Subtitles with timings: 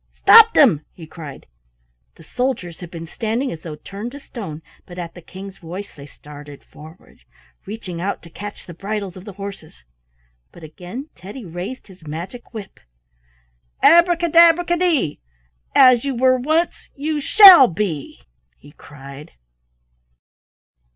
[0.15, 1.45] stop them!" he cried.
[2.15, 5.93] The soldiers had been standing as though turned to stone, but at the King's voice
[5.93, 7.19] they started forward,
[7.67, 9.83] reaching out to catch the bridles of the horses,
[10.51, 12.79] but again Teddy raised his magic whip.
[13.83, 15.19] "Abraca dabraca dee!
[15.75, 18.21] As you were once you shall be!"
[18.57, 19.33] h e cried.